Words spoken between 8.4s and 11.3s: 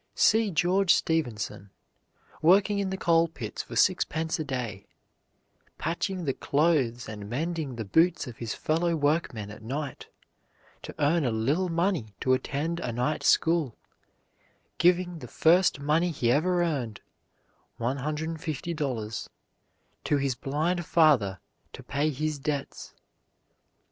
fellow workmen at night, to earn a